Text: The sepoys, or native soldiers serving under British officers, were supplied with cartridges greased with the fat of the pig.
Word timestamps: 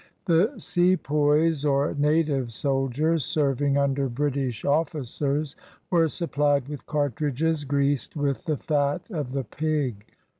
The 0.25 0.53
sepoys, 0.57 1.63
or 1.63 1.93
native 1.93 2.51
soldiers 2.51 3.23
serving 3.23 3.77
under 3.77 4.09
British 4.09 4.65
officers, 4.65 5.55
were 5.91 6.07
supplied 6.07 6.67
with 6.67 6.87
cartridges 6.87 7.63
greased 7.65 8.15
with 8.15 8.45
the 8.45 8.57
fat 8.57 9.07
of 9.11 9.33
the 9.33 9.43
pig. 9.43 10.07